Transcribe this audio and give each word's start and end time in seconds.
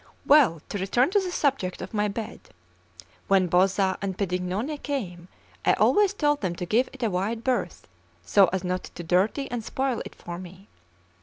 CIX 0.01 0.29
WELL, 0.29 0.61
to 0.69 0.77
return 0.79 1.11
to 1.11 1.19
the 1.19 1.31
subject 1.31 1.79
of 1.79 1.93
my 1.93 2.07
bed; 2.07 2.39
when 3.27 3.45
Bozza 3.47 3.99
and 4.01 4.17
Pedignone 4.17 4.75
came, 4.81 5.27
I 5.63 5.73
always 5.73 6.11
told 6.15 6.41
them 6.41 6.55
to 6.55 6.65
give 6.65 6.89
it 6.91 7.03
a 7.03 7.09
wide 7.11 7.43
berth, 7.43 7.87
so 8.23 8.47
as 8.51 8.63
not 8.63 8.85
to 8.85 9.03
dirty 9.03 9.47
and 9.51 9.63
spoil 9.63 10.01
it 10.03 10.15
for 10.15 10.39
me. 10.39 10.67